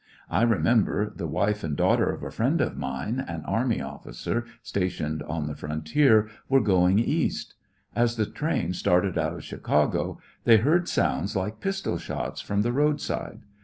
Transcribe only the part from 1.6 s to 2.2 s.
and daughter